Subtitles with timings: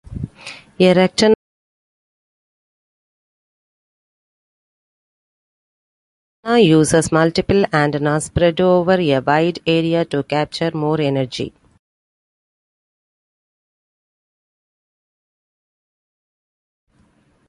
[0.79, 1.35] A Rectenna
[6.59, 11.53] uses multiple antennas spread over a wide area to capture more energy.